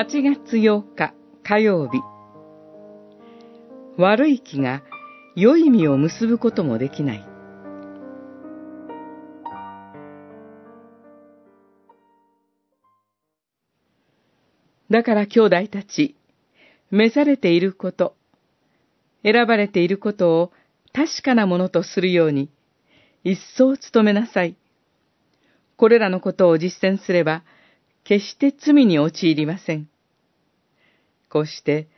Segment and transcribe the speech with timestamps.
[0.00, 1.12] 8月8日
[1.42, 2.00] 火曜日
[3.98, 4.82] 悪い気が
[5.36, 7.28] 良い実を結ぶこともできない
[14.90, 16.16] だから兄弟たち、
[16.90, 18.16] 召されていること、
[19.22, 20.52] 選ばれていることを
[20.94, 22.48] 確かなものとするように、
[23.22, 24.56] 一層努めなさい。
[25.76, 27.42] これらのことを実践すれば、
[28.02, 29.90] 決して罪に陥りません。
[31.30, 31.88] こうして、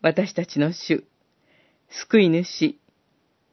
[0.00, 1.04] 私たちの主、
[1.90, 2.78] 救い主、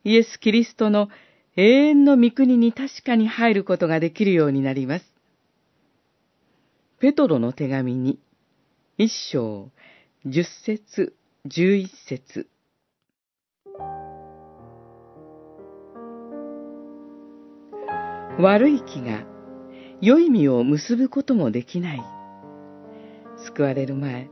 [0.04, 1.10] イエス・キリストの
[1.56, 5.06] 永遠の御国に確かに入ることができるようになります。
[7.00, 8.20] ペトロの手紙に、
[8.98, 9.72] 一章、
[10.26, 11.16] 十節、
[11.46, 12.48] 十一節。
[18.40, 19.26] 悪い気が
[20.02, 22.02] 良い実を結ぶこともできない。
[23.48, 24.30] 救われる前、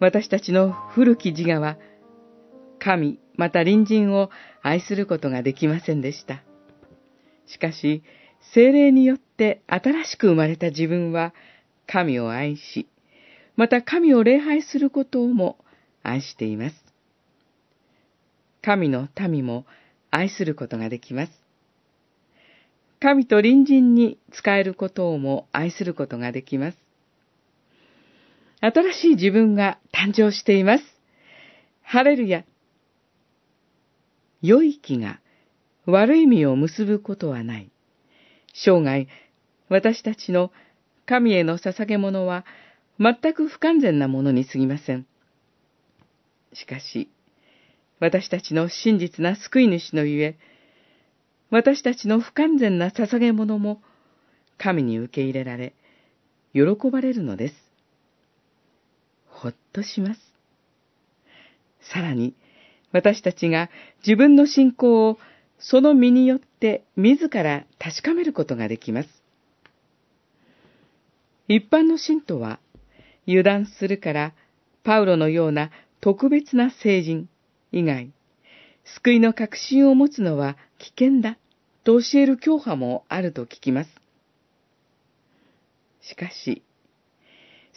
[0.00, 1.78] 私たちの古き自我は、
[2.78, 4.30] 神、また隣人を
[4.62, 6.42] 愛することができませんでした。
[7.46, 8.02] しかし、
[8.52, 11.32] 精霊によって新しく生まれた自分は、
[11.86, 12.88] 神を愛し、
[13.56, 15.58] また神を礼拝することをも
[16.02, 16.76] 愛しています。
[18.62, 19.66] 神の民も
[20.10, 21.32] 愛することができます。
[23.00, 26.83] 神と隣人に使えることをも愛することができます。
[28.60, 30.84] 新しい自分が誕生しています。
[31.82, 32.44] ハレルヤ。
[34.42, 35.20] 良い気が
[35.86, 37.70] 悪い実を結ぶことはない。
[38.52, 39.08] 生涯、
[39.68, 40.50] 私たちの
[41.06, 42.44] 神への捧げ物は
[42.98, 45.06] 全く不完全なものに過ぎません。
[46.52, 47.10] しかし、
[48.00, 50.38] 私たちの真実な救い主のゆえ、
[51.50, 53.82] 私たちの不完全な捧げ物も
[54.58, 55.74] 神に受け入れられ、
[56.52, 57.54] 喜ばれるのです。
[59.44, 60.20] ほっとします。
[61.92, 62.32] さらに、
[62.92, 63.68] 私たちが
[63.98, 65.18] 自分の信仰を
[65.58, 69.08] その身によって自ら確かめることができます。
[71.46, 72.58] 一般の信徒は
[73.28, 74.32] 油断するから、
[74.82, 77.28] パウロのような特別な聖人
[77.70, 78.12] 以外、
[78.96, 81.36] 救いの確信を持つのは危険だ
[81.84, 83.90] と教える教派もあると聞きます。
[86.00, 86.62] しかし、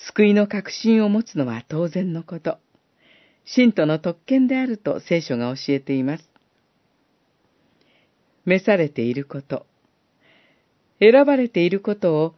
[0.06, 2.60] 救いの確信を持つのは当然のこと。
[3.46, 6.30] 信徒の特権であると聖書が教えています。
[8.46, 9.66] 召されていること、
[11.00, 12.36] 選ばれていることを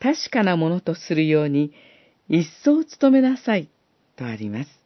[0.00, 1.72] 確かなものとするように
[2.28, 3.68] 一層努めなさい、
[4.16, 4.77] とあります。